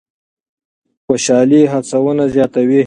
خوشالي 1.05 1.61
هڅونه 1.73 2.25
زیاتوي. 2.33 2.79